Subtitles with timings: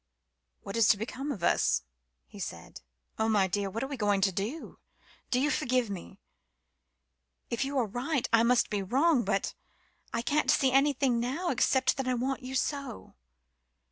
[0.63, 1.83] "What is to become of us?"
[2.25, 2.81] he said.
[3.19, 4.79] "Oh, my dear what are we to do?
[5.29, 6.17] Do you forgive me?
[7.51, 9.53] If you are right, I must be wrong but
[10.11, 13.13] I can't see anything now except that I want you so."